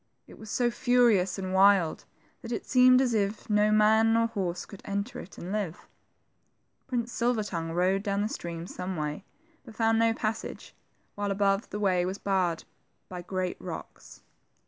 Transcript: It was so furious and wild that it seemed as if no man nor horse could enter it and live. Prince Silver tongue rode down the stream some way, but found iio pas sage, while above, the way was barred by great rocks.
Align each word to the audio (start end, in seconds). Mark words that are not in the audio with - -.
It 0.25 0.39
was 0.39 0.49
so 0.49 0.71
furious 0.71 1.37
and 1.37 1.53
wild 1.53 2.05
that 2.41 2.51
it 2.51 2.65
seemed 2.65 3.01
as 3.01 3.13
if 3.13 3.47
no 3.51 3.71
man 3.71 4.13
nor 4.15 4.25
horse 4.25 4.65
could 4.65 4.81
enter 4.83 5.19
it 5.19 5.37
and 5.37 5.51
live. 5.51 5.87
Prince 6.87 7.11
Silver 7.11 7.43
tongue 7.43 7.71
rode 7.71 8.01
down 8.01 8.23
the 8.23 8.27
stream 8.27 8.65
some 8.65 8.95
way, 8.97 9.23
but 9.63 9.75
found 9.75 10.01
iio 10.01 10.15
pas 10.17 10.39
sage, 10.39 10.73
while 11.13 11.29
above, 11.29 11.69
the 11.69 11.79
way 11.79 12.03
was 12.03 12.17
barred 12.17 12.63
by 13.09 13.21
great 13.21 13.61
rocks. 13.61 14.23